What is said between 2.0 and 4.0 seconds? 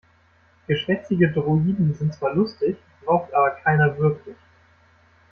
zwar lustig, braucht aber keiner